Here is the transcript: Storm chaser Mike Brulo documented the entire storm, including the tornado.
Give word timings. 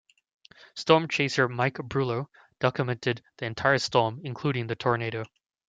Storm 0.73 1.07
chaser 1.07 1.47
Mike 1.47 1.75
Brulo 1.75 2.25
documented 2.59 3.21
the 3.37 3.45
entire 3.45 3.77
storm, 3.77 4.19
including 4.23 4.65
the 4.65 4.75
tornado. 4.75 5.23